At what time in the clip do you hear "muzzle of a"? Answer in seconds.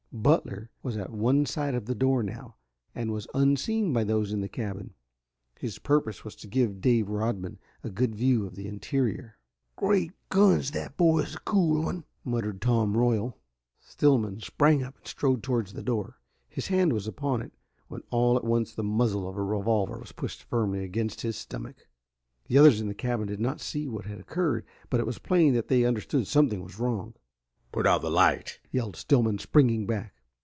18.83-19.41